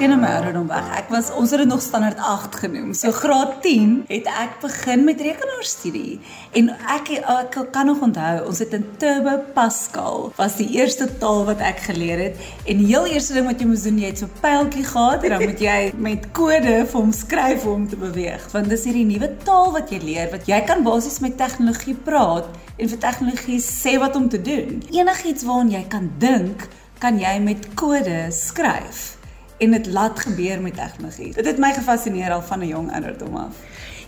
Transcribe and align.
my 0.00 0.28
ouderdom 0.38 0.68
weg. 0.70 0.86
Ek 0.96 1.10
was 1.12 1.26
ons 1.36 1.50
het 1.52 1.60
dit 1.60 1.68
nog 1.68 1.82
standaard 1.84 2.20
8 2.24 2.54
genoem. 2.62 2.92
So 2.96 3.12
graad 3.12 3.58
10 3.60 4.06
het 4.08 4.28
ek 4.32 4.54
begin 4.62 5.04
met 5.04 5.20
rekenaarstudie. 5.20 6.20
En 6.56 6.70
ek 6.94 7.10
ek 7.20 7.58
kan 7.74 7.90
nog 7.90 8.00
onthou, 8.06 8.46
ons 8.48 8.62
het 8.64 8.72
in 8.78 8.86
Turbo 9.02 9.34
Pascal 9.52 10.32
was 10.38 10.56
die 10.56 10.70
eerste 10.78 11.04
taal 11.20 11.44
wat 11.50 11.60
ek 11.60 11.84
geleer 11.90 12.22
het. 12.30 12.40
En 12.64 12.80
die 12.80 12.88
heel 12.88 13.10
eerste 13.12 13.36
ding 13.36 13.50
wat 13.50 13.60
jy 13.60 13.68
moes 13.68 13.84
doen, 13.84 14.00
jy 14.00 14.14
het 14.14 14.24
so 14.24 14.40
pyltjie 14.40 14.86
gehad 14.88 15.28
en 15.28 15.36
dan 15.36 15.46
moet 15.50 15.62
jy 15.66 15.78
met 16.08 16.26
kode 16.32 16.74
vir 16.80 16.96
hom 16.96 17.12
skryf 17.12 17.68
om 17.68 17.84
te 17.92 18.00
beweeg. 18.00 18.48
Want 18.56 18.72
dis 18.72 18.88
hierdie 18.88 19.04
nuwe 19.12 19.34
taal 19.44 19.72
wat 19.76 19.92
jy 19.92 20.00
leer 20.06 20.32
wat 20.32 20.48
jy 20.48 20.64
kan 20.64 20.84
basies 20.86 21.20
met 21.20 21.36
tegnologie 21.36 21.98
praat 22.08 22.48
en 22.80 22.88
vir 22.88 23.04
tegnologie 23.04 23.60
sê 23.68 23.98
wat 24.00 24.16
om 24.16 24.32
te 24.32 24.40
doen. 24.40 24.80
Enigiets 24.88 25.44
waaraan 25.44 25.76
jy 25.76 25.86
kan 25.92 26.08
dink, 26.24 26.70
kan 27.04 27.20
jy 27.20 27.36
met 27.44 27.74
kode 27.76 28.28
skryf 28.32 29.19
en 29.60 29.76
dit 29.76 29.86
laat 29.86 30.20
gebeur 30.20 30.60
met 30.60 30.74
tegnologie. 30.74 31.32
Dit 31.36 31.46
het 31.46 31.58
my 31.60 31.72
gefassineer 31.76 32.32
al 32.32 32.42
van 32.42 32.60
'n 32.60 32.66
jong 32.66 32.92
ouderdom 32.92 33.36
af. 33.36 33.54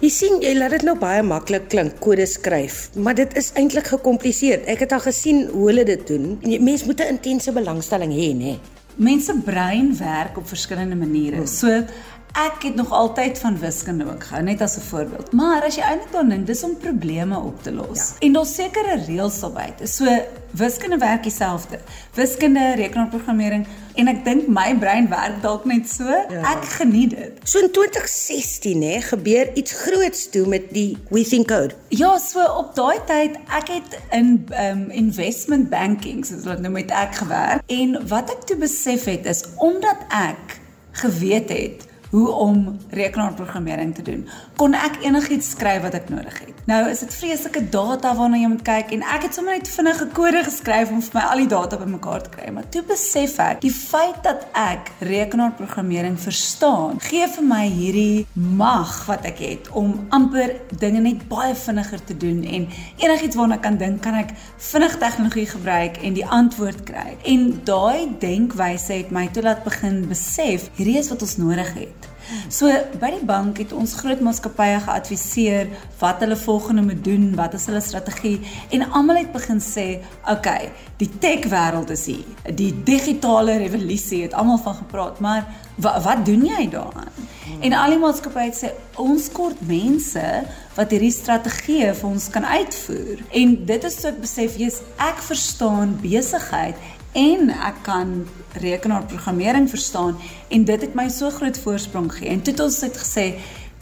Jy 0.01 0.09
sien, 0.09 0.41
jy 0.43 0.57
laat 0.57 0.71
dit 0.71 0.83
nou 0.83 0.97
baie 0.99 1.23
maklik 1.23 1.69
klink, 1.69 2.01
kode 2.01 2.27
skryf, 2.27 2.91
maar 2.99 3.15
dit 3.15 3.37
is 3.37 3.53
eintlik 3.55 3.87
gekompliseer. 3.87 4.65
Ek 4.67 4.79
het 4.79 4.93
al 4.93 5.01
gesien 5.01 5.45
hoe 5.53 5.67
hulle 5.69 5.85
dit 5.85 6.07
doen. 6.07 6.41
Mens 6.61 6.85
moet 6.85 7.01
'n 7.01 7.09
intense 7.09 7.53
belangstelling 7.53 8.13
hê, 8.13 8.35
nê? 8.35 8.59
Mense 8.97 9.35
brein 9.45 9.97
werk 9.99 10.37
op 10.37 10.49
verskillende 10.49 10.97
maniere. 10.97 11.37
Hmm. 11.37 11.47
So 11.47 11.85
Ek 12.33 12.63
het 12.63 12.75
nog 12.75 12.91
altyd 12.91 13.39
van 13.39 13.59
wiskunde 13.59 14.05
ook 14.05 14.25
gehou, 14.25 14.43
net 14.43 14.61
as 14.61 14.77
'n 14.77 14.81
voorbeeld. 14.81 15.33
Maar 15.33 15.65
as 15.65 15.75
jy 15.75 15.83
eintlik 15.83 16.13
dan 16.13 16.29
dink, 16.29 16.47
dis 16.47 16.63
om 16.63 16.77
probleme 16.77 17.39
op 17.39 17.63
te 17.63 17.73
los. 17.73 17.99
Ja. 17.99 18.15
En 18.19 18.33
daar's 18.33 18.55
sekere 18.55 19.05
reëls 19.07 19.41
daarby. 19.41 19.87
So 19.87 20.05
wiskunde 20.51 20.99
werk 20.99 21.23
dieselfde. 21.23 21.79
Wiskunde, 22.15 22.75
rekenaarprogrammering 22.75 23.67
en 23.95 24.09
ek 24.09 24.25
dink 24.25 24.47
my 24.47 24.79
brein 24.79 25.09
werk 25.09 25.43
dalk 25.43 25.65
net 25.65 25.89
so. 25.91 26.05
Ja. 26.05 26.57
Ek 26.57 26.65
geniet 26.65 27.11
dit. 27.11 27.33
So 27.43 27.59
in 27.59 27.71
2016 27.71 28.83
hè, 28.83 29.01
gebeur 29.01 29.55
iets 29.55 29.73
groots 29.73 30.31
toe 30.31 30.47
met 30.47 30.71
die 30.71 30.99
We 31.09 31.25
Think 31.25 31.49
Code. 31.49 31.75
Ja, 31.89 32.19
so 32.19 32.45
op 32.45 32.75
daai 32.75 32.99
tyd, 33.07 33.37
ek 33.49 33.69
het 33.69 34.01
in 34.11 34.49
um 34.61 34.91
investment 34.91 35.69
banking, 35.69 36.27
soos 36.27 36.45
wat 36.45 36.61
nou 36.61 36.73
met 36.73 36.91
ek 36.91 37.15
gewerk 37.15 37.63
en 37.67 38.09
wat 38.09 38.31
ek 38.31 38.43
toe 38.43 38.57
besef 38.57 39.05
het 39.05 39.27
is 39.27 39.45
omdat 39.57 39.97
ek 40.09 40.61
geweet 40.93 41.49
het 41.49 41.92
hoe 42.13 42.29
om 42.29 42.79
rekenaarprogrammering 42.91 43.95
te 43.97 44.03
doen. 44.05 44.27
Kon 44.61 44.75
ek 44.77 44.99
enigiets 45.01 45.55
skryf 45.55 45.81
wat 45.87 45.95
ek 45.97 46.11
nodig 46.13 46.35
het. 46.45 46.59
Nou 46.69 46.83
is 46.91 47.01
dit 47.03 47.15
vreeslike 47.17 47.65
data 47.73 48.13
waarna 48.15 48.37
jy 48.39 48.51
moet 48.53 48.65
kyk 48.67 48.93
en 48.95 49.01
ek 49.15 49.25
het 49.27 49.39
sommer 49.39 49.57
net 49.57 49.71
vinnige 49.73 50.07
kode 50.15 50.43
geskryf 50.45 50.93
om 50.93 51.01
vir 51.03 51.17
my 51.17 51.23
al 51.31 51.41
die 51.43 51.49
data 51.51 51.79
bymekaar 51.81 52.27
te 52.27 52.35
kry. 52.35 52.51
Maar 52.53 52.69
toe 52.75 52.83
besef 52.87 53.39
ek, 53.43 53.63
die 53.65 53.73
feit 53.73 54.21
dat 54.27 54.45
ek 54.59 54.93
rekenaarprogrammering 55.09 56.19
verstaan, 56.21 57.01
gee 57.09 57.27
vir 57.33 57.49
my 57.49 57.63
hierdie 57.73 58.27
mag 58.37 58.93
wat 59.09 59.25
ek 59.33 59.41
het 59.41 59.73
om 59.73 59.97
amper 60.13 60.59
dinge 60.85 61.01
net 61.09 61.25
baie 61.33 61.57
vinniger 61.57 62.05
te 62.13 62.19
doen 62.27 62.45
en 62.45 62.69
enigiets 63.01 63.41
waarna 63.41 63.57
ek 63.57 63.65
kan 63.65 63.81
dink, 63.81 64.03
kan 64.05 64.21
ek 64.21 64.37
vinnig 64.69 65.01
tegnologie 65.01 65.49
gebruik 65.57 65.99
en 66.05 66.21
die 66.21 66.29
antwoord 66.29 66.85
kry. 66.93 67.17
En 67.25 67.49
daai 67.65 68.13
denkwyse 68.21 69.01
het 69.01 69.11
my 69.11 69.31
toe 69.33 69.49
laat 69.49 69.65
begin 69.65 70.03
besef, 70.13 70.69
hierdie 70.77 71.01
is 71.01 71.09
wat 71.11 71.25
ons 71.25 71.39
nodig 71.41 71.75
het. 71.81 72.02
So 72.49 72.71
by 73.01 73.11
die 73.17 73.25
bank 73.27 73.59
het 73.63 73.73
ons 73.73 73.95
groot 74.01 74.21
maatskappye 74.25 74.81
geadviseer 74.85 75.71
wat 76.01 76.23
hulle 76.25 76.37
volgende 76.37 76.83
moet 76.83 77.05
doen, 77.05 77.31
wat 77.39 77.55
is 77.59 77.67
hulle 77.71 77.81
strategie 77.85 78.39
en 78.71 78.87
almal 78.91 79.23
het 79.23 79.33
begin 79.33 79.61
sê, 79.61 80.01
"Oké, 80.23 80.33
okay, 80.33 80.73
die 80.97 81.11
tech 81.19 81.49
wêreld 81.49 81.91
is 81.91 82.07
hier. 82.07 82.25
Die 82.55 82.83
digitale 82.85 83.57
revolusie 83.57 84.23
het 84.23 84.35
almal 84.35 84.59
van 84.59 84.75
gepraat, 84.75 85.21
maar 85.21 85.47
wat 85.77 86.03
wat 86.05 86.25
doen 86.27 86.45
jy 86.47 86.69
daaraan?" 86.69 87.13
En 87.61 87.73
al 87.73 87.91
die 87.91 87.99
maatskappye 87.99 88.45
het 88.45 88.65
sê, 88.65 88.69
"Ons 88.97 89.33
kort 89.33 89.61
mense 89.67 90.45
wat 90.75 90.91
hierdie 90.91 91.13
strategieë 91.13 91.95
vir 91.95 92.09
ons 92.11 92.29
kan 92.31 92.45
uitvoer." 92.45 93.19
En 93.31 93.65
dit 93.65 93.85
is 93.85 94.01
so 94.01 94.09
ek 94.09 94.21
besef, 94.21 94.57
jy's 94.57 94.81
ek 94.97 95.19
verstaan 95.19 95.99
besigheid 96.01 96.77
en 97.13 97.51
ek 97.51 97.83
kan 97.83 98.15
rekenaarprogrammering 98.61 99.69
verstaan 99.71 100.17
en 100.49 100.65
dit 100.65 100.81
het 100.81 100.95
my 100.95 101.09
so 101.09 101.31
groot 101.31 101.59
voorsprong 101.59 102.13
gegee. 102.13 102.29
En 102.29 102.43
toe 102.43 102.53
het 102.53 102.63
ons 102.65 102.81
het 102.81 102.97
gesê 102.97 103.27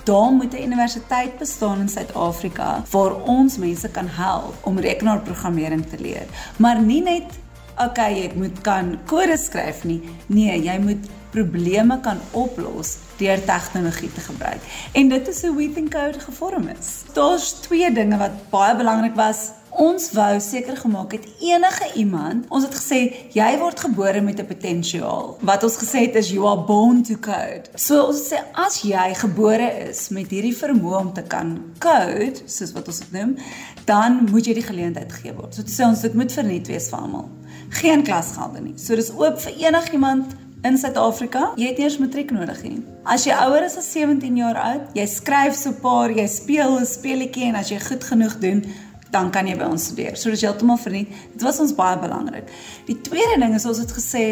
daar 0.05 0.33
moet 0.33 0.55
'n 0.55 0.63
universiteit 0.63 1.39
bestaan 1.39 1.81
in 1.81 1.89
Suid-Afrika 1.89 2.83
waar 2.91 3.15
ons 3.15 3.57
mense 3.57 3.89
kan 3.89 4.09
help 4.09 4.55
om 4.61 4.79
rekenaarprogrammering 4.79 5.87
te 5.87 5.99
leer. 5.99 6.27
Maar 6.57 6.81
nie 6.81 7.03
net 7.03 7.39
okay, 7.79 8.13
jy 8.15 8.31
moet 8.35 8.61
kan 8.61 8.99
kode 9.07 9.37
skryf 9.37 9.85
nie. 9.85 10.01
Nee, 10.27 10.63
jy 10.63 10.79
moet 10.79 11.09
probleme 11.31 12.01
kan 12.01 12.19
oplos 12.31 12.97
deur 13.17 13.45
tegnologie 13.45 14.13
te 14.13 14.21
gebruik. 14.21 14.61
En 14.93 15.09
dit 15.09 15.29
is 15.29 15.43
hoe 15.43 15.57
We 15.57 15.73
Think 15.73 15.93
Code 15.95 16.21
gevorm 16.21 16.69
is. 16.69 17.03
Daar's 17.13 17.53
twee 17.53 17.93
dinge 17.93 18.17
wat 18.17 18.51
baie 18.51 18.77
belangrik 18.77 19.15
was 19.15 19.51
Ons 19.81 20.11
wou 20.13 20.35
seker 20.45 20.77
gemaak 20.77 21.15
het 21.17 21.27
enige 21.41 21.87
iemand, 21.97 22.45
ons 22.53 22.67
het 22.67 22.75
gesê 22.77 22.99
jy 23.33 23.49
word 23.63 23.81
gebore 23.81 24.21
met 24.21 24.41
'n 24.41 24.47
potensiaal. 24.47 25.39
Wat 25.41 25.63
ons 25.65 25.77
gesê 25.77 26.05
het 26.05 26.15
is 26.15 26.31
you 26.31 26.47
are 26.47 26.65
born 26.67 27.03
to 27.03 27.15
code. 27.17 27.63
So 27.75 28.07
ons 28.07 28.29
sê 28.29 28.37
as 28.53 28.83
jy 28.83 29.15
gebore 29.15 29.89
is 29.89 30.09
met 30.09 30.29
hierdie 30.29 30.57
vermoë 30.57 31.01
om 31.01 31.13
te 31.13 31.23
kan 31.23 31.63
code, 31.79 32.43
soos 32.47 32.73
wat 32.73 32.89
ons 32.89 32.99
dit 32.99 33.13
noem, 33.13 33.37
dan 33.85 34.29
moet 34.31 34.47
jy 34.47 34.55
die 34.55 34.69
geleentheid 34.69 35.13
gegee 35.13 35.35
word. 35.35 35.55
So 35.55 35.63
dit 35.63 35.73
sê 35.73 35.85
ons 35.85 36.01
dit 36.01 36.15
moet 36.15 36.33
verniet 36.33 36.67
wees 36.67 36.89
vir 36.91 36.99
almal. 36.99 37.29
Geen 37.71 38.03
klasgelde 38.03 38.61
nie. 38.61 38.75
So 38.77 38.95
dis 38.95 39.11
oop 39.11 39.41
vir 39.41 39.53
enigiemand 39.53 40.37
in 40.63 40.79
Suid-Afrika. 40.79 41.53
Jy 41.57 41.67
het 41.67 41.79
eers 41.79 41.99
matriek 41.99 42.31
nodig 42.31 42.63
hê. 42.63 42.75
As 43.05 43.25
jy 43.25 43.33
ouer 43.33 43.65
is 43.65 43.79
as 43.81 43.93
17 43.93 44.37
jaar 44.37 44.57
oud, 44.57 44.91
jy 44.95 45.07
skryf 45.07 45.55
so 45.55 45.73
paar, 45.73 46.11
jy 46.11 46.27
speel 46.27 46.79
'n 46.79 46.87
speletjie 46.87 47.45
en 47.49 47.55
as 47.55 47.71
jy 47.71 47.79
goed 47.81 48.05
genoeg 48.05 48.39
doen, 48.39 48.65
dan 49.11 49.31
kan 49.31 49.47
jy 49.47 49.57
by 49.59 49.69
ons 49.71 49.85
studeer. 49.91 50.17
So 50.17 50.31
dis 50.31 50.45
heeltemal 50.47 50.79
verniet. 50.79 51.09
Dit 51.33 51.43
was 51.43 51.61
ons 51.63 51.75
baie 51.75 51.99
belangrik. 51.99 52.51
Die 52.87 53.01
tweede 53.01 53.41
ding 53.43 53.55
is 53.55 53.67
ons 53.67 53.79
het 53.83 53.93
gesê 53.93 54.25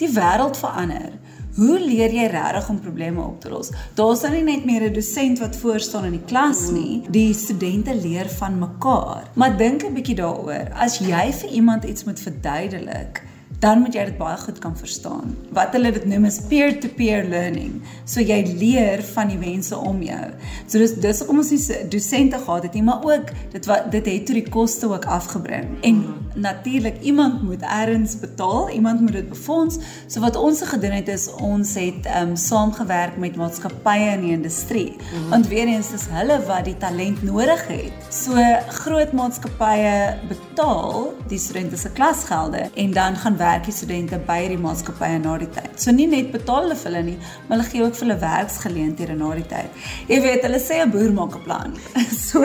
die 0.00 0.10
wêreld 0.12 0.58
verander. 0.60 1.14
Hoe 1.56 1.78
leer 1.80 2.12
jy 2.12 2.26
regtig 2.28 2.66
om 2.68 2.80
probleme 2.84 3.22
op 3.24 3.38
te 3.40 3.48
los? 3.48 3.70
Daar's 3.96 4.26
nou 4.26 4.34
nie 4.34 4.44
net 4.44 4.66
meer 4.68 4.82
'n 4.90 4.92
dosent 4.92 5.38
wat 5.40 5.56
voor 5.56 5.80
staan 5.80 6.04
in 6.04 6.18
die 6.18 6.26
klas 6.26 6.70
nie. 6.70 7.02
Die 7.08 7.32
studente 7.34 7.94
leer 7.94 8.28
van 8.28 8.58
mekaar. 8.58 9.24
Maar 9.34 9.56
dink 9.56 9.82
'n 9.84 9.94
bietjie 9.94 10.16
daaroor. 10.16 10.68
As 10.74 10.98
jy 10.98 11.32
vir 11.32 11.50
iemand 11.50 11.84
iets 11.84 12.04
moet 12.04 12.20
verduidelik, 12.20 13.22
dan 13.58 13.80
moet 13.80 13.94
jy 13.96 14.04
dit 14.10 14.18
baie 14.18 14.36
goed 14.36 14.58
kan 14.60 14.76
verstaan. 14.76 15.32
Wat 15.56 15.72
hulle 15.76 15.92
dit 15.92 16.04
noem 16.04 16.28
is 16.28 16.40
peer-to-peer 16.48 17.24
-peer 17.24 17.30
learning. 17.30 17.80
So 18.04 18.20
jy 18.20 18.42
leer 18.58 19.02
van 19.14 19.28
die 19.32 19.38
mense 19.38 19.76
om 19.76 20.02
jou. 20.02 20.26
So 20.66 20.78
dis 20.78 20.94
dis 21.00 21.22
hoekom 21.22 21.40
ons 21.42 21.50
nie 21.50 21.88
dosente 21.88 22.38
gehad 22.38 22.62
het 22.68 22.74
nie, 22.74 22.82
maar 22.82 23.04
ook 23.04 23.32
dit 23.52 23.66
wat 23.66 23.90
dit 23.90 24.06
het 24.06 24.26
toe 24.26 24.34
die 24.34 24.48
koste 24.48 24.88
ook 24.88 25.04
afgebring. 25.04 25.68
En 25.82 26.04
natuurlik 26.34 27.00
iemand 27.00 27.42
moet 27.42 27.62
eers 27.62 28.18
betaal, 28.20 28.70
iemand 28.70 29.00
moet 29.00 29.12
dit 29.12 29.28
befonds. 29.28 29.78
So 30.06 30.20
wat 30.20 30.36
ons 30.36 30.62
gedoen 30.62 30.98
het 30.98 31.08
is 31.08 31.28
ons 31.34 31.74
het 31.74 32.06
ehm 32.06 32.28
um, 32.28 32.36
saamgewerk 32.36 33.16
met 33.16 33.36
maatskappye 33.36 34.12
in 34.12 34.20
die 34.20 34.32
industrie. 34.32 34.96
Mm. 34.96 35.28
Want 35.30 35.48
weer 35.48 35.66
eens 35.66 35.92
is 35.92 36.06
hulle 36.10 36.40
wat 36.46 36.64
die 36.64 36.76
talent 36.76 37.22
nodig 37.22 37.66
het. 37.68 37.92
So 38.10 38.36
groot 38.68 39.12
maatskappye 39.12 40.16
betaal 40.28 41.14
die 41.28 41.38
studente 41.38 41.76
se 41.76 41.90
klasgelde 41.90 42.70
en 42.74 42.92
dan 42.92 43.16
gaan 43.16 43.36
werk 43.46 43.66
die 43.68 43.74
studente 43.74 44.18
by 44.28 44.38
die 44.50 44.58
maatskappye 44.60 45.20
na 45.22 45.36
die 45.40 45.48
tyd. 45.54 45.74
So 45.80 45.94
nie 45.94 46.08
net 46.10 46.32
betaal 46.34 46.66
hulle 46.66 46.76
vir 46.80 46.90
hulle 46.90 47.02
nie, 47.06 47.16
maar 47.46 47.58
hulle 47.58 47.68
gee 47.70 47.84
ook 47.84 47.94
vir 47.98 48.06
hulle 48.06 48.18
werksgeleenthede 48.22 49.16
na 49.18 49.30
die 49.38 49.46
tyd. 49.50 49.84
Jy 50.10 50.18
weet, 50.24 50.46
hulle 50.46 50.60
sê 50.62 50.80
'n 50.82 50.92
boer 50.94 51.12
maak 51.18 51.36
'n 51.36 51.44
plan. 51.46 51.76
So 52.26 52.42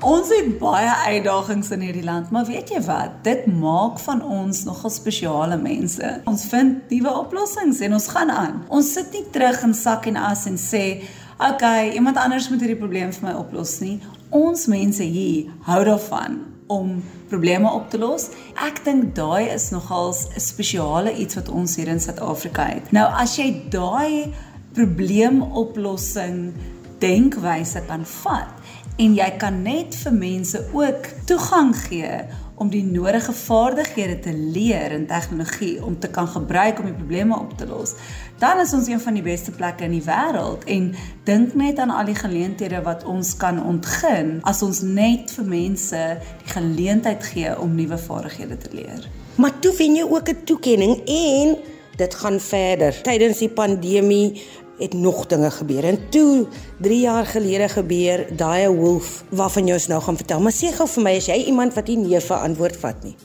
ons 0.00 0.28
het 0.32 0.58
baie 0.58 0.92
uitdagings 1.12 1.70
in 1.70 1.82
hierdie 1.84 2.04
land, 2.04 2.30
maar 2.30 2.46
weet 2.46 2.70
jy 2.70 2.80
wat? 2.86 3.22
Dit 3.24 3.46
maak 3.46 3.98
van 3.98 4.22
ons 4.22 4.64
nogal 4.64 4.90
spesiale 4.90 5.56
mense. 5.56 6.22
Ons 6.24 6.46
vind 6.52 6.90
nuwe 6.90 7.12
oplossings 7.24 7.80
en 7.80 7.92
ons 7.92 8.08
gaan 8.08 8.30
aan. 8.30 8.64
Ons 8.68 8.92
sit 8.92 9.12
nie 9.12 9.24
terug 9.32 9.62
in 9.62 9.74
sak 9.74 10.06
en 10.06 10.16
as 10.16 10.46
en 10.46 10.56
sê 10.56 11.02
Oké, 11.36 11.52
okay, 11.52 11.92
iemand 11.92 12.16
anders 12.16 12.48
moet 12.48 12.62
hierdie 12.64 12.80
probleem 12.80 13.12
vir 13.12 13.28
my 13.28 13.34
oplos 13.36 13.80
nie. 13.80 14.00
Ons 14.30 14.66
mense 14.72 15.04
hier 15.04 15.52
hou 15.68 15.84
daarvan 15.84 16.55
om 16.66 17.04
probleme 17.28 17.70
op 17.70 17.90
te 17.90 17.98
los. 17.98 18.28
Ek 18.54 18.82
dink 18.84 19.14
daai 19.14 19.48
is 19.54 19.70
nogals 19.70 20.26
'n 20.34 20.40
spesiale 20.40 21.14
iets 21.14 21.34
wat 21.34 21.48
ons 21.48 21.76
hier 21.76 21.88
in 21.88 22.00
Suid-Afrika 22.00 22.64
het. 22.64 22.92
Nou 22.92 23.06
as 23.12 23.36
jy 23.36 23.62
daai 23.70 24.32
probleemoplossing 24.72 26.52
denkwyse 26.98 27.82
kan 27.86 28.04
vat 28.04 28.48
en 28.96 29.14
jy 29.14 29.30
kan 29.38 29.62
net 29.62 29.94
vir 29.94 30.12
mense 30.12 30.60
ook 30.72 31.08
toegang 31.28 31.74
gee 31.76 32.24
om 32.56 32.70
die 32.72 32.84
nodige 32.84 33.32
vaardighede 33.32 34.18
te 34.18 34.32
leer 34.32 34.92
in 34.96 35.06
tegnologie 35.06 35.84
om 35.84 35.98
te 35.98 36.08
kan 36.08 36.28
gebruik 36.28 36.78
om 36.78 36.88
die 36.88 36.96
probleme 36.96 37.38
op 37.38 37.52
te 37.58 37.66
los, 37.66 37.94
dan 38.38 38.60
is 38.60 38.72
ons 38.72 38.88
een 38.88 39.00
van 39.00 39.14
die 39.14 39.24
beste 39.24 39.52
plekke 39.52 39.84
in 39.84 39.96
die 39.96 40.04
wêreld 40.04 40.64
en 40.64 40.90
dink 41.28 41.54
net 41.54 41.78
aan 41.78 41.92
al 41.92 42.08
die 42.08 42.16
geleenthede 42.16 42.82
wat 42.82 43.04
ons 43.04 43.36
kan 43.36 43.60
ontgin 43.62 44.38
as 44.48 44.62
ons 44.64 44.80
net 44.80 45.32
vir 45.36 45.48
mense 45.52 46.02
die 46.42 46.52
geleentheid 46.52 47.24
gee 47.32 47.52
om 47.60 47.76
nuwe 47.76 47.98
vaardighede 47.98 48.56
te 48.56 48.72
leer. 48.72 49.08
Maar 49.36 49.58
toe 49.60 49.74
wen 49.76 49.96
jy 49.96 50.04
ook 50.08 50.28
'n 50.28 50.44
toekenning 50.44 51.00
en 51.04 51.56
dit 51.96 52.14
gaan 52.14 52.40
verder. 52.40 53.02
Tydens 53.02 53.38
die 53.38 53.48
pandemie 53.48 54.42
het 54.78 54.92
nog 54.92 55.26
dinge 55.26 55.50
gebeur. 55.50 55.84
En 55.84 55.98
toe 56.08 56.46
3 56.80 57.00
jaar 57.00 57.26
gelede 57.26 57.68
gebeur 57.68 58.26
daai 58.36 58.68
wolf 58.68 59.24
waarvan 59.28 59.66
jy 59.66 59.78
ons 59.78 59.88
nou 59.92 60.00
gaan 60.02 60.16
vertel. 60.16 60.40
Maar 60.40 60.52
sê 60.52 60.72
gou 60.76 60.88
vir 60.96 61.06
my, 61.06 61.14
is 61.16 61.30
jy 61.30 61.38
iemand 61.48 61.74
wat 61.74 61.88
nie 61.88 61.96
nee 62.02 62.20
vir 62.20 62.36
antwoord 62.36 62.76
vat 62.82 63.02
nie? 63.04 63.16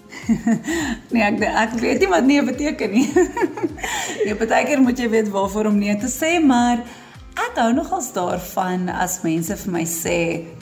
nee, 1.13 1.23
ek 1.23 1.43
ek 1.65 1.77
weet 1.83 1.99
nie 1.99 2.11
wat 2.11 2.25
nee 2.25 2.43
beteken 2.43 2.95
nie. 2.95 3.07
nee, 4.25 4.35
baie 4.35 4.65
keer 4.65 4.81
moet 4.81 4.99
jy 4.99 5.11
weet 5.11 5.31
waarvoor 5.33 5.71
om 5.73 5.79
nee 5.81 5.97
te 5.99 6.11
sê, 6.11 6.37
maar 6.43 6.83
Ek 7.39 7.55
hou 7.55 7.69
nogals 7.71 8.09
daarvan 8.11 8.89
as 8.91 9.21
mense 9.23 9.55
vir 9.63 9.71
my 9.71 9.83
sê 9.87 10.15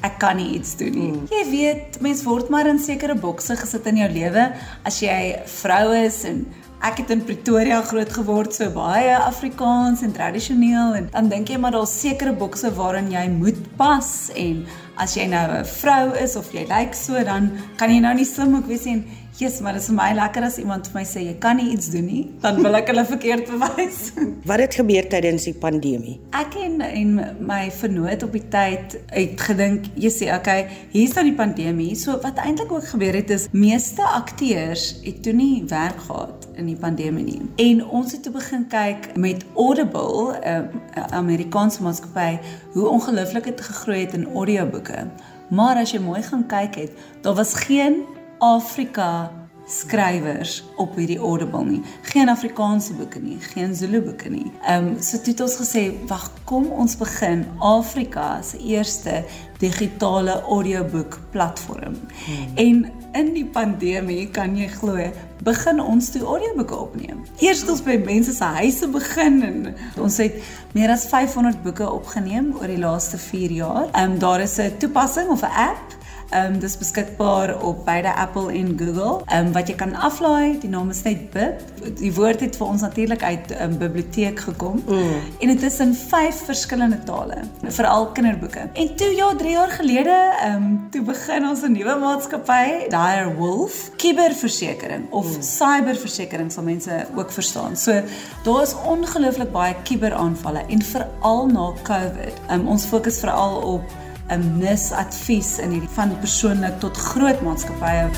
ek 0.06 0.20
kan 0.22 0.38
nie 0.38 0.52
iets 0.60 0.76
doen 0.78 0.94
nie. 0.94 1.10
Mm. 1.16 1.24
Jy 1.34 1.42
weet, 1.50 1.98
mens 2.06 2.22
word 2.28 2.52
maar 2.54 2.70
in 2.70 2.78
sekere 2.82 3.16
bokse 3.18 3.58
gesit 3.58 3.88
in 3.90 4.04
jou 4.04 4.10
lewe 4.14 4.44
as 4.86 5.00
jy 5.02 5.18
vrou 5.50 5.88
is 5.98 6.22
en 6.30 6.44
Ek 6.80 7.02
het 7.02 7.10
in 7.12 7.20
Pretoria 7.28 7.82
groot 7.84 8.14
geword, 8.16 8.54
so 8.56 8.72
baie 8.72 9.12
Afrikaans 9.20 10.00
en 10.06 10.14
tradisioneel 10.16 10.94
en 10.96 11.10
dan 11.12 11.28
dink 11.28 11.50
jy 11.52 11.58
maar 11.60 11.76
daar's 11.76 11.92
sekere 12.00 12.32
bokse 12.32 12.72
waarin 12.78 13.10
jy 13.12 13.26
moet 13.34 13.60
pas 13.76 14.08
en 14.40 14.62
as 14.96 15.18
jy 15.18 15.26
nou 15.28 15.44
'n 15.58 15.66
vrou 15.66 16.16
is 16.24 16.38
of 16.40 16.48
jy 16.56 16.64
lyk 16.70 16.96
so 16.96 17.20
dan 17.24 17.52
kan 17.76 17.92
jy 17.92 18.00
nou 18.00 18.14
nie 18.16 18.26
slim 18.26 18.56
ook 18.56 18.72
wees 18.72 18.86
en 18.86 19.04
Jesus, 19.40 19.62
maar 19.64 19.78
dit 19.78 19.82
is 19.82 19.88
vir 19.88 19.96
my 19.96 20.10
lekker 20.18 20.44
as 20.44 20.58
iemand 20.60 20.88
vir 20.92 20.98
my 20.98 21.02
sê 21.08 21.22
jy 21.24 21.34
kan 21.40 21.56
nie 21.56 21.70
iets 21.72 21.88
doen 21.94 22.04
nie, 22.04 22.24
dan 22.44 22.58
wil 22.60 22.76
ek 22.76 22.90
hulle 22.92 23.06
verkeerd 23.14 23.48
bewys. 23.48 24.10
Wat 24.50 24.60
het 24.60 24.76
gebeur 24.76 25.06
tydens 25.08 25.46
die 25.48 25.54
pandemie? 25.56 26.18
Ek 26.36 26.58
en 26.60 26.82
en 26.84 27.14
my 27.48 27.62
vernoot 27.72 28.26
op 28.28 28.36
die 28.36 28.44
tyd 28.52 28.98
het 29.14 29.46
gedink, 29.48 29.88
jy 29.96 30.12
sê, 30.12 30.28
okay, 30.36 30.68
hier 30.92 31.08
is 31.08 31.16
nou 31.16 31.24
die 31.30 31.38
pandemie. 31.40 31.94
So 31.96 32.18
wat 32.20 32.44
eintlik 32.44 32.76
ook 32.76 32.92
gebeur 32.92 33.16
het 33.16 33.32
is 33.32 33.48
meeste 33.56 34.04
akteurs 34.04 34.90
het 35.08 35.24
toe 35.24 35.38
nie 35.40 35.64
werk 35.72 36.04
gehad 36.10 36.50
in 36.60 36.68
die 36.74 36.78
pandemie 36.84 37.24
nie. 37.24 37.40
En 37.64 37.86
ons 37.88 38.12
het 38.12 38.28
toe 38.28 38.36
begin 38.36 38.68
kyk 38.68 39.14
met 39.16 39.48
Audible, 39.56 40.36
'n 40.36 40.68
uh, 41.00 41.08
Amerikaanse 41.16 41.80
maatskappy, 41.88 42.44
hoe 42.76 42.92
ongelooflik 42.92 43.48
dit 43.56 43.68
gegroei 43.72 44.04
het 44.04 44.20
in 44.20 44.28
audioboeke. 44.36 45.08
Maar 45.50 45.80
as 45.88 45.96
jy 45.96 46.04
mooi 46.04 46.22
gaan 46.22 46.44
kyk 46.46 46.76
het, 46.76 46.92
daar 47.24 47.40
was 47.40 47.54
geen 47.54 48.04
Afrika 48.40 49.32
skrywers 49.70 50.64
op 50.82 50.96
hierdie 50.98 51.20
Audible 51.20 51.62
nie. 51.66 51.82
Geen 52.10 52.30
Afrikaanse 52.30 52.96
boeke 52.98 53.20
nie, 53.22 53.38
geen 53.52 53.76
Zulu 53.76 54.02
boeke 54.02 54.30
nie. 54.30 54.48
Ehm 54.66 54.88
um, 54.88 55.02
so 55.02 55.18
het 55.18 55.42
ons 55.42 55.58
gesê, 55.62 55.92
"Wag, 56.08 56.32
kom 56.44 56.66
ons 56.72 56.98
begin 56.98 57.46
Afrika 57.60 58.42
se 58.42 58.58
eerste 58.58 59.24
digitale 59.60 60.42
audioboek 60.42 61.20
platform." 61.32 62.00
Hmm. 62.26 62.56
En 62.56 62.92
in 63.14 63.34
die 63.34 63.46
pandemie, 63.46 64.30
kan 64.30 64.58
jy 64.58 64.68
glo, 64.68 65.12
begin 65.44 65.82
ons 65.82 66.10
toe 66.10 66.22
audioboeke 66.22 66.76
opneem. 66.76 67.24
Eers 67.40 67.62
het 67.62 67.70
ons 67.70 67.84
by 67.84 68.02
mense 68.06 68.34
se 68.34 68.44
huise 68.44 68.88
begin 68.88 69.44
en 69.44 69.76
ons 69.98 70.18
het 70.18 70.34
meer 70.74 70.90
as 70.90 71.06
500 71.06 71.64
boeke 71.64 71.92
opgeneem 71.92 72.56
oor 72.56 72.68
die 72.68 72.82
laaste 72.82 73.18
4 73.18 73.52
jaar. 73.52 73.88
Ehm 73.92 74.12
um, 74.12 74.20
daar 74.20 74.42
is 74.42 74.58
'n 74.58 74.78
toepassing 74.78 75.30
of 75.30 75.42
'n 75.42 75.56
app 75.70 75.99
Ehm 76.30 76.54
um, 76.54 76.60
dis 76.60 76.78
beskikbaar 76.78 77.62
op 77.66 77.86
beide 77.86 78.16
Apple 78.16 78.54
en 78.54 78.76
Google. 78.78 79.22
Ehm 79.26 79.46
um, 79.46 79.54
wat 79.54 79.68
jy 79.68 79.76
kan 79.76 79.96
aflaai, 79.96 80.60
die 80.62 80.70
naam 80.70 80.90
is 80.90 81.02
net 81.02 81.30
Bib. 81.34 81.62
Die 81.98 82.12
woord 82.14 82.44
het 82.46 82.58
vir 82.58 82.68
ons 82.68 82.82
natuurlik 82.82 83.24
uit 83.24 83.50
'n 83.50 83.64
um, 83.64 83.78
biblioteek 83.78 84.40
gekom. 84.40 84.84
Mm. 84.86 85.16
En 85.40 85.48
dit 85.48 85.64
is 85.64 85.80
in 85.80 85.96
5 85.96 86.42
verskillende 86.46 87.00
tale, 87.04 87.38
veral 87.64 88.06
kinderboeke. 88.12 88.60
En 88.74 88.96
toe 88.96 89.16
ja, 89.16 89.36
3 89.36 89.52
jaar 89.52 89.70
gelede, 89.70 90.18
ehm 90.42 90.56
um, 90.56 90.88
toe 90.90 91.02
begin 91.02 91.48
ons 91.50 91.62
'n 91.62 91.72
nuwe 91.72 91.96
maatskappy, 92.00 92.90
Dire 92.90 93.34
Wolf, 93.38 93.90
kiberversekering 93.96 95.12
of 95.12 95.26
mm. 95.26 95.42
cyberversekering 95.42 96.52
sal 96.52 96.64
mense 96.64 97.06
ook 97.16 97.32
verstaan. 97.32 97.78
So 97.78 98.02
daar 98.44 98.62
is 98.62 98.76
ongelooflik 98.86 99.52
baie 99.52 99.76
kiberaanvalle 99.84 100.64
en 100.68 100.82
veral 100.82 101.46
na 101.48 101.74
COVID. 101.84 102.34
Ehm 102.48 102.60
um, 102.60 102.68
ons 102.68 102.86
fokus 102.86 103.20
veral 103.20 103.56
op 103.56 103.84
'n 104.30 104.58
misadvies 104.62 105.58
in 105.60 105.72
hierdie 105.74 105.96
van 105.96 106.14
persoonlik 106.20 106.80
tot 106.80 106.98
groot 106.98 107.42
maatskappye. 107.42 108.10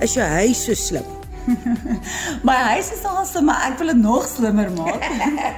Is 0.00 0.14
jou 0.14 0.26
huis 0.26 0.64
so 0.64 0.74
slim? 0.74 1.15
My 2.48 2.56
huis 2.72 2.90
is 2.92 3.04
al 3.04 3.24
so, 3.28 3.42
maar 3.44 3.66
ek 3.68 3.78
wil 3.80 3.92
dit 3.92 4.00
nog 4.00 4.26
slimmer 4.28 4.70
maak. 4.76 5.04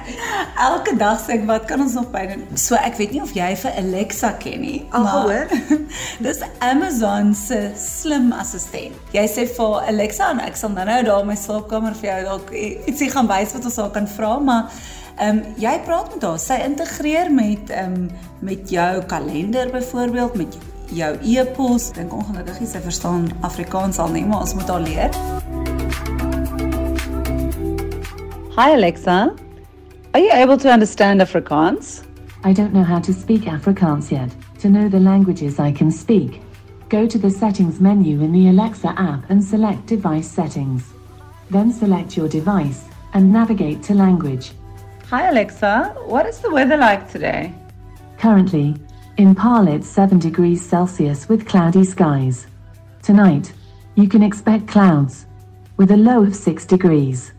Elke 0.69 0.95
dag 0.99 1.21
sê 1.23 1.39
ek, 1.39 1.47
wat 1.49 1.65
kan 1.69 1.81
ons 1.83 1.95
nog 1.97 2.11
by 2.13 2.25
doen? 2.29 2.45
So 2.59 2.77
ek 2.79 2.99
weet 2.99 3.15
nie 3.15 3.23
of 3.23 3.33
jy 3.37 3.49
vir 3.63 3.79
Alexa 3.81 4.33
ken 4.41 4.63
nie. 4.65 4.77
Al 4.95 5.07
gehoor? 5.09 5.49
dis 6.25 6.43
Amazon 6.65 7.33
se 7.37 7.63
slim 7.79 8.31
assistent. 8.37 8.95
Jy 9.15 9.25
sê 9.31 9.47
vir 9.49 9.81
Alexa 9.89 10.31
en 10.35 10.43
ek 10.45 10.59
sal 10.59 10.75
nou 10.75 10.87
nou 10.89 11.01
daar 11.09 11.25
in 11.25 11.33
my 11.33 11.37
slaapkamer 11.39 11.97
vir 11.99 12.11
jou 12.11 12.21
dalk 12.29 12.55
ietsie 12.59 13.11
gaan 13.13 13.29
wys 13.29 13.57
wat 13.57 13.69
ons 13.69 13.81
al 13.81 13.93
kan 13.95 14.09
vra, 14.17 14.37
maar 14.39 14.79
Ehm 15.19 15.37
um, 15.37 15.55
jy 15.59 15.73
praat 15.83 16.13
met 16.13 16.21
haar. 16.23 16.37
Sy 16.39 16.55
integreer 16.63 17.27
met 17.31 17.73
ehm 17.75 17.95
um, 17.97 18.05
met 18.39 18.69
jou 18.71 19.03
kalender 19.03 19.67
byvoorbeeld, 19.71 20.35
met 20.35 20.57
jou 20.95 21.11
e-pos. 21.21 21.91
Dink 21.91 22.13
ongelukkig 22.13 22.63
sy 22.63 22.79
verstaan 22.87 23.27
Afrikaans 23.41 23.99
al 23.99 24.15
nie, 24.15 24.25
maar 24.25 24.47
ons 24.47 24.55
moet 24.55 24.67
haar 24.71 24.81
leer. 24.87 25.11
Hi 28.59 28.71
Alexa. 28.71 29.33
Are 30.13 30.19
you 30.19 30.33
able 30.33 30.57
to 30.57 30.69
understand 30.69 31.21
Afrikaans? 31.21 32.05
I 32.43 32.51
don't 32.51 32.73
know 32.73 32.83
how 32.83 32.99
to 32.99 33.13
speak 33.13 33.43
Afrikaans 33.43 34.11
yet. 34.11 34.35
To 34.59 34.69
know 34.69 34.89
the 34.89 34.99
languages 34.99 35.59
I 35.59 35.71
can 35.71 35.89
speak, 35.89 36.41
go 36.89 37.07
to 37.07 37.17
the 37.17 37.29
settings 37.29 37.79
menu 37.79 38.21
in 38.21 38.33
the 38.33 38.49
Alexa 38.49 38.89
app 38.97 39.29
and 39.29 39.41
select 39.41 39.85
device 39.85 40.29
settings. 40.29 40.83
Then 41.49 41.71
select 41.71 42.17
your 42.17 42.27
device 42.27 42.83
and 43.13 43.31
navigate 43.31 43.81
to 43.83 43.93
language. 43.93 44.51
Hi 45.09 45.29
Alexa, 45.29 45.95
what 46.03 46.25
is 46.25 46.39
the 46.39 46.51
weather 46.51 46.75
like 46.75 47.09
today? 47.09 47.55
Currently, 48.17 48.75
in 49.15 49.35
Paarl 49.35 49.69
it's 49.69 49.87
7 49.87 50.19
degrees 50.19 50.61
Celsius 50.61 51.29
with 51.29 51.47
cloudy 51.47 51.85
skies. 51.85 52.47
Tonight, 53.03 53.53
you 53.95 54.09
can 54.09 54.21
expect 54.21 54.67
clouds 54.67 55.27
with 55.77 55.91
a 55.91 56.03
low 56.09 56.23
of 56.23 56.35
6 56.35 56.65
degrees. 56.65 57.31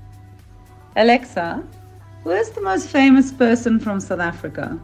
Alexa, 1.01 1.65
who 2.25 2.31
is 2.31 2.51
the 2.51 2.61
most 2.61 2.89
famous 2.89 3.33
person 3.33 3.81
from 3.81 4.01
South 4.01 4.21
Africa? 4.21 4.79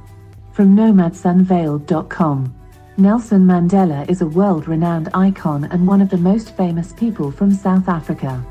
From 0.53 0.75
nomadsunveiled.com. 0.75 2.55
Nelson 2.97 3.47
Mandela 3.47 4.09
is 4.09 4.23
a 4.23 4.27
world 4.27 4.67
renowned 4.67 5.11
icon 5.13 5.65
and 5.65 5.87
one 5.87 6.01
of 6.01 6.09
the 6.09 6.17
most 6.17 6.57
famous 6.57 6.95
people 6.95 7.31
from 7.31 7.53
South 7.53 7.87
Africa. 7.87 8.43